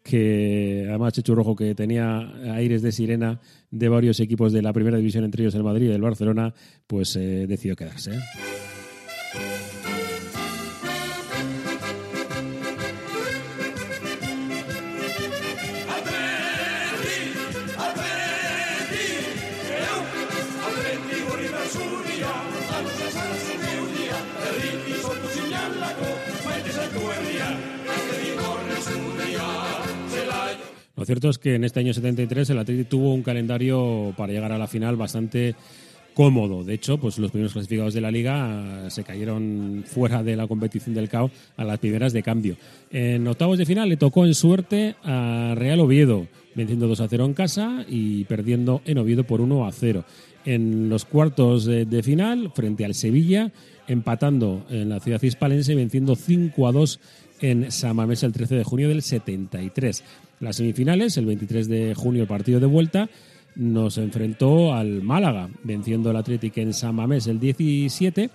que 0.05 0.85
además 0.87 1.13
Chechu 1.13 1.33
Rojo 1.33 1.55
que 1.55 1.73
tenía 1.73 2.31
aires 2.53 2.83
de 2.83 2.91
sirena 2.91 3.41
de 3.71 3.89
varios 3.89 4.19
equipos 4.19 4.53
de 4.53 4.61
la 4.61 4.71
primera 4.71 4.97
división, 4.97 5.23
entre 5.23 5.41
ellos 5.41 5.55
el 5.55 5.63
Madrid 5.63 5.89
y 5.89 5.93
el 5.93 6.01
Barcelona, 6.01 6.53
pues 6.85 7.15
eh, 7.15 7.47
decidió 7.47 7.75
quedarse. 7.75 8.11
Cierto 31.05 31.29
es 31.29 31.37
que 31.37 31.55
en 31.55 31.63
este 31.63 31.79
año 31.79 31.93
73 31.93 32.49
el 32.49 32.59
Atlético 32.59 32.89
tuvo 32.89 33.13
un 33.13 33.23
calendario 33.23 34.13
para 34.17 34.33
llegar 34.33 34.51
a 34.51 34.57
la 34.57 34.67
final 34.67 34.95
bastante 34.95 35.55
cómodo. 36.15 36.63
De 36.63 36.73
hecho, 36.73 36.97
pues 36.97 37.19
los 37.19 37.29
primeros 37.29 37.53
clasificados 37.53 37.93
de 37.93 38.01
la 38.01 38.09
liga 38.09 38.85
eh, 38.87 38.89
se 38.89 39.03
cayeron 39.03 39.83
fuera 39.85 40.23
de 40.23 40.35
la 40.35 40.47
competición 40.47 40.95
del 40.95 41.09
CAO 41.09 41.29
a 41.57 41.63
las 41.63 41.77
primeras 41.77 42.13
de 42.13 42.23
cambio. 42.23 42.55
En 42.89 43.27
octavos 43.27 43.59
de 43.59 43.65
final 43.65 43.89
le 43.89 43.97
tocó 43.97 44.25
en 44.25 44.33
suerte 44.33 44.95
a 45.03 45.53
Real 45.55 45.81
Oviedo, 45.81 46.27
venciendo 46.55 46.87
2 46.87 47.01
a 47.01 47.07
0 47.07 47.25
en 47.25 47.33
casa 47.33 47.85
y 47.87 48.23
perdiendo 48.23 48.81
en 48.85 48.97
Oviedo 48.97 49.25
por 49.25 49.41
1 49.41 49.67
a 49.67 49.71
0. 49.71 50.05
En 50.45 50.89
los 50.89 51.05
cuartos 51.05 51.65
de, 51.65 51.85
de 51.85 52.01
final, 52.01 52.51
frente 52.55 52.85
al 52.85 52.95
Sevilla, 52.95 53.51
empatando 53.87 54.65
en 54.69 54.89
la 54.89 54.99
ciudad 54.99 55.21
hispalense, 55.21 55.75
venciendo 55.75 56.15
5 56.15 56.67
a 56.67 56.71
2 56.71 56.99
en 57.41 57.71
Samamés 57.71 58.23
el 58.23 58.33
13 58.33 58.55
de 58.55 58.63
junio 58.63 58.89
del 58.89 59.01
73. 59.01 60.03
Las 60.39 60.57
semifinales, 60.57 61.17
el 61.17 61.25
23 61.25 61.67
de 61.67 61.95
junio, 61.95 62.23
el 62.23 62.27
partido 62.27 62.59
de 62.59 62.65
vuelta, 62.65 63.09
nos 63.55 63.97
enfrentó 63.97 64.73
al 64.73 65.01
Málaga, 65.01 65.49
venciendo 65.63 66.11
el 66.11 66.17
Atlético 66.17 66.59
en 66.59 66.73
San 66.73 66.95
Mamés 66.95 67.27
el 67.27 67.39
17 67.39 68.29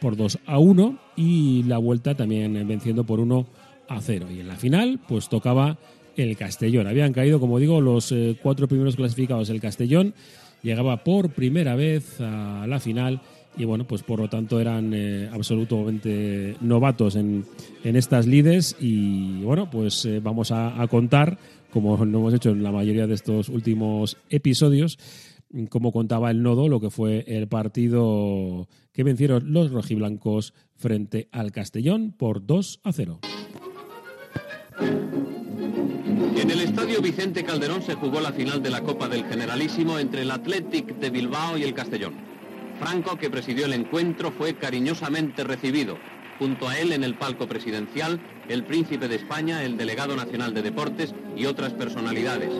por 0.00 0.16
2 0.16 0.38
a 0.46 0.58
1 0.58 0.98
y 1.16 1.62
la 1.64 1.78
vuelta 1.78 2.14
también 2.14 2.66
venciendo 2.66 3.04
por 3.04 3.20
1 3.20 3.46
a 3.88 4.00
0. 4.00 4.26
Y 4.30 4.40
en 4.40 4.48
la 4.48 4.56
final, 4.56 5.00
pues 5.06 5.28
tocaba 5.28 5.78
el 6.16 6.36
Castellón. 6.36 6.86
Habían 6.86 7.12
caído, 7.12 7.40
como 7.40 7.58
digo, 7.58 7.80
los 7.80 8.12
eh, 8.12 8.36
cuatro 8.42 8.68
primeros 8.68 8.96
clasificados. 8.96 9.50
El 9.50 9.60
Castellón 9.60 10.14
llegaba 10.62 11.04
por 11.04 11.30
primera 11.30 11.74
vez 11.76 12.20
a 12.20 12.66
la 12.66 12.80
final 12.80 13.20
y 13.58 13.64
bueno, 13.64 13.86
pues 13.86 14.04
por 14.04 14.20
lo 14.20 14.28
tanto 14.28 14.60
eran 14.60 14.92
eh, 14.94 15.28
absolutamente 15.32 16.56
novatos 16.60 17.16
en, 17.16 17.44
en 17.82 17.96
estas 17.96 18.26
lides 18.26 18.76
y 18.80 19.42
bueno, 19.42 19.68
pues 19.68 20.04
eh, 20.04 20.20
vamos 20.20 20.52
a, 20.52 20.86
contar, 20.88 21.38
como 21.72 21.96
lo 21.96 22.18
hemos 22.18 22.34
hecho 22.34 22.50
en 22.50 22.62
la 22.62 22.70
mayoría 22.70 23.08
de 23.08 23.14
estos 23.14 23.48
últimos 23.48 24.16
episodios, 24.30 24.98
como 25.70 25.90
contaba 25.90 26.30
el 26.30 26.42
nodo, 26.42 26.68
lo 26.68 26.80
que 26.80 26.90
fue 26.90 27.24
el 27.26 27.48
partido 27.48 28.68
que 28.92 29.02
vencieron 29.02 29.52
los 29.52 29.72
rojiblancos 29.72 30.54
frente 30.76 31.28
al 31.32 31.50
Castellón 31.50 32.12
por 32.12 32.46
2 32.46 32.80
a 32.84 32.92
0. 32.92 33.20
En 36.36 36.50
el 36.50 36.60
estadio 36.60 37.02
Vicente 37.02 37.42
Calderón 37.42 37.82
se 37.82 37.94
jugó 37.94 38.20
la 38.20 38.32
final 38.32 38.62
de 38.62 38.70
la 38.70 38.82
Copa 38.82 39.08
del 39.08 39.24
Generalísimo 39.24 39.98
entre 39.98 40.22
el 40.22 40.30
Athletic 40.30 40.96
de 40.98 41.10
Bilbao 41.10 41.58
y 41.58 41.64
el 41.64 41.74
Castellón. 41.74 42.37
Franco, 42.78 43.16
que 43.16 43.30
presidió 43.30 43.66
el 43.66 43.72
encuentro, 43.72 44.30
fue 44.30 44.54
cariñosamente 44.54 45.44
recibido. 45.44 45.98
Junto 46.38 46.68
a 46.68 46.78
él 46.78 46.92
en 46.92 47.02
el 47.02 47.14
palco 47.14 47.48
presidencial, 47.48 48.20
el 48.48 48.64
príncipe 48.64 49.08
de 49.08 49.16
España, 49.16 49.64
el 49.64 49.76
delegado 49.76 50.14
nacional 50.14 50.54
de 50.54 50.62
deportes 50.62 51.12
y 51.36 51.46
otras 51.46 51.72
personalidades. 51.72 52.50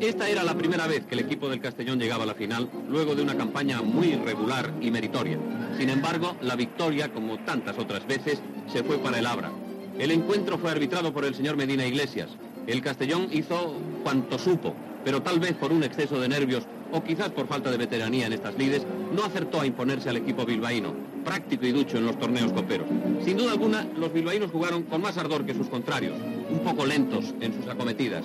Esta 0.00 0.30
era 0.30 0.42
la 0.42 0.56
primera 0.56 0.86
vez 0.86 1.04
que 1.04 1.14
el 1.14 1.20
equipo 1.20 1.50
del 1.50 1.60
Castellón 1.60 1.98
llegaba 1.98 2.24
a 2.24 2.26
la 2.26 2.34
final, 2.34 2.70
luego 2.88 3.14
de 3.14 3.22
una 3.22 3.36
campaña 3.36 3.82
muy 3.82 4.14
regular 4.14 4.72
y 4.80 4.90
meritoria. 4.90 5.38
Sin 5.76 5.90
embargo, 5.90 6.36
la 6.40 6.56
victoria, 6.56 7.12
como 7.12 7.38
tantas 7.40 7.78
otras 7.78 8.06
veces, 8.06 8.40
se 8.66 8.82
fue 8.82 8.98
para 8.98 9.18
el 9.18 9.26
Abra. 9.26 9.52
El 9.98 10.10
encuentro 10.10 10.56
fue 10.56 10.70
arbitrado 10.70 11.12
por 11.12 11.26
el 11.26 11.34
señor 11.34 11.58
Medina 11.58 11.86
Iglesias. 11.86 12.30
El 12.66 12.80
Castellón 12.80 13.28
hizo 13.30 13.78
cuanto 14.02 14.38
supo, 14.38 14.74
pero 15.04 15.20
tal 15.20 15.38
vez 15.38 15.52
por 15.52 15.70
un 15.70 15.84
exceso 15.84 16.18
de 16.18 16.30
nervios 16.30 16.66
o 16.92 17.02
quizás 17.02 17.30
por 17.30 17.46
falta 17.46 17.70
de 17.70 17.76
veteranía 17.76 18.26
en 18.26 18.32
estas 18.32 18.56
lides, 18.56 18.86
no 19.12 19.24
acertó 19.24 19.60
a 19.60 19.66
imponerse 19.66 20.08
al 20.08 20.16
equipo 20.16 20.44
bilbaíno, 20.44 20.94
práctico 21.24 21.66
y 21.66 21.72
ducho 21.72 21.98
en 21.98 22.06
los 22.06 22.18
torneos 22.18 22.52
coperos. 22.52 22.88
Sin 23.24 23.36
duda 23.36 23.52
alguna, 23.52 23.86
los 23.96 24.12
bilbaínos 24.12 24.50
jugaron 24.50 24.84
con 24.84 25.02
más 25.02 25.16
ardor 25.18 25.44
que 25.44 25.54
sus 25.54 25.68
contrarios, 25.68 26.16
un 26.50 26.60
poco 26.60 26.86
lentos 26.86 27.34
en 27.40 27.54
sus 27.54 27.68
acometidas. 27.68 28.24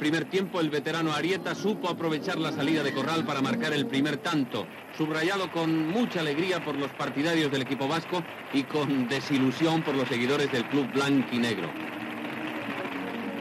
Primer 0.00 0.24
tiempo, 0.24 0.60
el 0.60 0.70
veterano 0.70 1.12
Arieta 1.12 1.54
supo 1.54 1.88
aprovechar 1.88 2.38
la 2.38 2.52
salida 2.52 2.82
de 2.82 2.92
Corral 2.92 3.24
para 3.26 3.42
marcar 3.42 3.74
el 3.74 3.86
primer 3.86 4.16
tanto, 4.16 4.66
subrayado 4.96 5.52
con 5.52 5.88
mucha 5.88 6.20
alegría 6.20 6.64
por 6.64 6.74
los 6.74 6.90
partidarios 6.92 7.52
del 7.52 7.62
equipo 7.62 7.86
vasco 7.86 8.24
y 8.54 8.62
con 8.62 9.08
desilusión 9.08 9.82
por 9.82 9.94
los 9.94 10.08
seguidores 10.08 10.50
del 10.50 10.64
club 10.64 10.90
blanco 10.92 11.28
y 11.32 11.38
negro. 11.38 11.70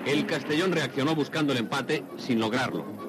El 0.05 0.25
Castellón 0.25 0.73
reaccionó 0.73 1.15
buscando 1.15 1.53
el 1.53 1.59
empate 1.59 2.03
sin 2.17 2.39
lograrlo. 2.39 3.08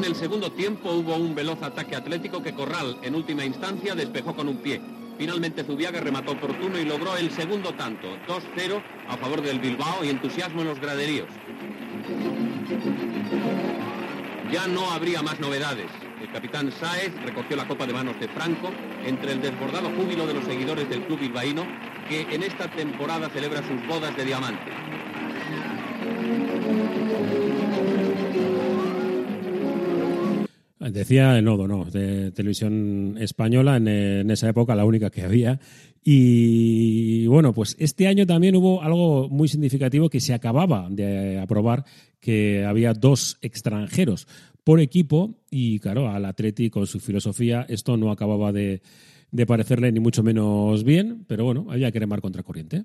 En 0.00 0.06
el 0.06 0.16
segundo 0.16 0.50
tiempo 0.50 0.90
hubo 0.92 1.14
un 1.16 1.34
veloz 1.34 1.62
ataque 1.62 1.94
atlético 1.94 2.42
que 2.42 2.54
Corral 2.54 2.96
en 3.02 3.14
última 3.14 3.44
instancia 3.44 3.94
despejó 3.94 4.34
con 4.34 4.48
un 4.48 4.56
pie. 4.56 4.80
Finalmente 5.18 5.62
Zubiaga 5.62 6.00
remató 6.00 6.32
oportuno 6.32 6.78
y 6.78 6.86
logró 6.86 7.18
el 7.18 7.30
segundo 7.30 7.74
tanto, 7.74 8.08
2-0 8.26 8.82
a 9.08 9.16
favor 9.18 9.42
del 9.42 9.60
Bilbao 9.60 10.02
y 10.02 10.08
entusiasmo 10.08 10.62
en 10.62 10.68
los 10.68 10.80
graderíos. 10.80 11.28
Ya 14.50 14.66
no 14.68 14.90
habría 14.90 15.20
más 15.20 15.38
novedades. 15.38 15.90
El 16.18 16.32
capitán 16.32 16.72
Sáez 16.72 17.12
recogió 17.22 17.54
la 17.54 17.68
copa 17.68 17.86
de 17.86 17.92
manos 17.92 18.18
de 18.18 18.28
Franco 18.28 18.70
entre 19.04 19.32
el 19.32 19.42
desbordado 19.42 19.90
júbilo 19.90 20.26
de 20.26 20.32
los 20.32 20.46
seguidores 20.46 20.88
del 20.88 21.02
club 21.02 21.20
bilbaíno 21.20 21.66
que 22.08 22.22
en 22.22 22.42
esta 22.42 22.70
temporada 22.70 23.28
celebra 23.28 23.62
sus 23.62 23.86
bodas 23.86 24.16
de 24.16 24.24
diamante. 24.24 24.70
Decía 30.80 31.36
el 31.36 31.44
nodo, 31.44 31.68
no, 31.68 31.84
de 31.84 32.32
televisión 32.32 33.16
española, 33.20 33.76
en, 33.76 34.30
esa 34.30 34.48
época 34.48 34.74
la 34.74 34.86
única 34.86 35.10
que 35.10 35.22
había. 35.22 35.60
Y 36.02 37.26
bueno, 37.26 37.52
pues 37.52 37.76
este 37.78 38.06
año 38.06 38.26
también 38.26 38.56
hubo 38.56 38.82
algo 38.82 39.28
muy 39.28 39.46
significativo 39.48 40.08
que 40.08 40.20
se 40.20 40.32
acababa 40.32 40.88
de 40.88 41.38
aprobar, 41.38 41.84
que 42.18 42.64
había 42.64 42.94
dos 42.94 43.36
extranjeros 43.42 44.26
por 44.64 44.80
equipo 44.80 45.34
y 45.50 45.80
claro, 45.80 46.08
al 46.08 46.24
Atleti 46.24 46.70
con 46.70 46.86
su 46.86 46.98
filosofía 46.98 47.66
esto 47.68 47.98
no 47.98 48.10
acababa 48.10 48.50
de, 48.50 48.80
de 49.30 49.46
parecerle 49.46 49.92
ni 49.92 50.00
mucho 50.00 50.22
menos 50.22 50.82
bien, 50.82 51.26
pero 51.26 51.44
bueno, 51.44 51.66
había 51.68 51.92
que 51.92 52.00
remar 52.00 52.22
contra 52.22 52.42
corriente. 52.42 52.84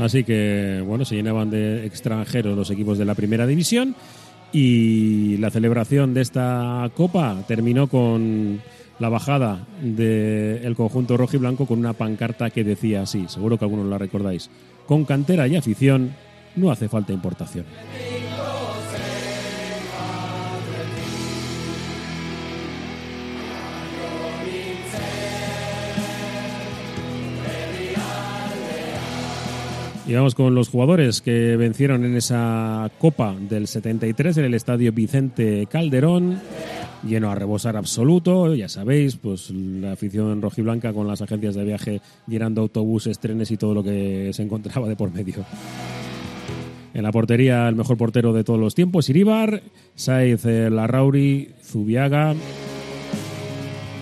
Así 0.00 0.24
que, 0.24 0.82
bueno, 0.84 1.04
se 1.04 1.14
llenaban 1.14 1.50
de 1.50 1.86
extranjeros 1.86 2.56
los 2.56 2.70
equipos 2.70 2.98
de 2.98 3.04
la 3.04 3.14
primera 3.14 3.46
división 3.46 3.94
y 4.52 5.36
la 5.38 5.50
celebración 5.50 6.14
de 6.14 6.22
esta 6.22 6.90
copa 6.96 7.44
terminó 7.46 7.88
con 7.88 8.60
la 8.98 9.08
bajada 9.08 9.66
del 9.82 10.74
conjunto 10.76 11.16
rojo 11.16 11.36
y 11.36 11.40
blanco 11.40 11.66
con 11.66 11.78
una 11.78 11.92
pancarta 11.92 12.50
que 12.50 12.64
decía 12.64 13.02
así, 13.02 13.26
seguro 13.28 13.58
que 13.58 13.64
algunos 13.64 13.86
la 13.86 13.98
recordáis, 13.98 14.50
con 14.86 15.04
cantera 15.04 15.48
y 15.48 15.56
afición 15.56 16.12
no 16.56 16.70
hace 16.70 16.88
falta 16.88 17.12
importación. 17.12 17.64
Y 30.06 30.12
vamos 30.12 30.34
con 30.34 30.54
los 30.54 30.68
jugadores 30.68 31.22
que 31.22 31.56
vencieron 31.56 32.04
en 32.04 32.14
esa 32.14 32.90
Copa 32.98 33.34
del 33.34 33.66
73 33.66 34.36
en 34.36 34.44
el 34.44 34.52
estadio 34.52 34.92
Vicente 34.92 35.66
Calderón, 35.70 36.38
lleno 37.02 37.30
a 37.30 37.34
rebosar 37.34 37.74
absoluto, 37.78 38.54
ya 38.54 38.68
sabéis, 38.68 39.16
pues 39.16 39.50
la 39.50 39.92
afición 39.92 40.42
rojiblanca 40.42 40.92
con 40.92 41.08
las 41.08 41.22
agencias 41.22 41.54
de 41.54 41.64
viaje 41.64 42.00
llenando 42.26 42.60
autobuses, 42.60 43.18
trenes 43.18 43.50
y 43.50 43.56
todo 43.56 43.72
lo 43.72 43.82
que 43.82 44.30
se 44.34 44.42
encontraba 44.42 44.88
de 44.88 44.96
por 44.96 45.10
medio. 45.10 45.42
En 46.92 47.02
la 47.02 47.10
portería, 47.10 47.66
el 47.66 47.74
mejor 47.74 47.96
portero 47.96 48.34
de 48.34 48.44
todos 48.44 48.60
los 48.60 48.74
tiempos, 48.74 49.08
Iribar, 49.08 49.62
Saiz 49.94 50.44
eh, 50.44 50.68
Larrauri, 50.70 51.48
Zubiaga, 51.62 52.34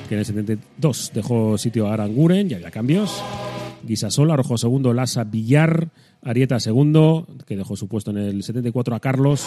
que 0.09 0.15
en 0.17 0.19
el 0.19 0.27
72 0.27 1.13
dejó 1.15 1.57
sitio 1.57 1.87
a 1.87 1.95
Aranguren, 1.95 2.49
ya 2.49 2.57
había 2.57 2.73
cambios. 2.73 3.23
Guisasola, 3.85 4.37
rojo 4.37 4.59
segundo, 4.59 4.93
Lasa 4.93 5.25
Villar, 5.25 5.91
Arieta 6.23 6.61
segundo, 6.61 7.27
que 7.47 7.57
dejó 7.57 7.77
su 7.77 7.89
puesto 7.89 8.11
en 8.11 8.19
el 8.19 8.43
74 8.43 8.95
a 8.95 9.01
Carlos, 9.01 9.47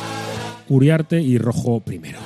Uriarte 0.69 1.21
y 1.21 1.37
Rojo 1.37 1.79
primero. 1.79 2.19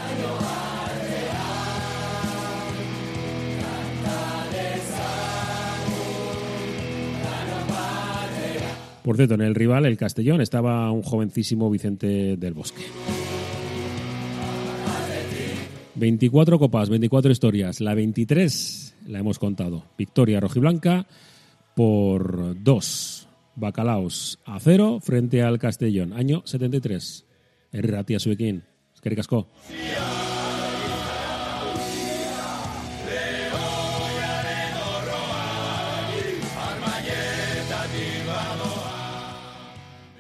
Por 9.04 9.16
cierto, 9.16 9.34
en 9.34 9.42
el 9.42 9.56
rival, 9.56 9.86
el 9.86 9.98
Castellón, 9.98 10.40
estaba 10.42 10.92
un 10.92 11.02
jovencísimo 11.02 11.70
Vicente 11.72 12.38
del 12.38 12.54
Bosque. 12.54 12.84
24 15.96 16.60
copas, 16.60 16.90
24 16.90 17.32
historias. 17.32 17.82
La 17.82 17.94
23 17.94 18.96
la 19.08 19.20
hemos 19.20 19.40
contado. 19.40 19.84
Victoria 19.98 20.40
rojiblanca 20.40 21.08
por 21.80 22.62
2. 22.62 23.30
Bacalaos 23.56 24.38
a 24.44 24.60
0 24.60 25.00
frente 25.02 25.42
al 25.42 25.60
Castellón. 25.60 26.12
Año 26.12 26.42
73. 26.44 27.26
Herratia 27.72 28.20
Suequín. 28.20 28.66
Es 28.94 29.00
que. 29.00 29.48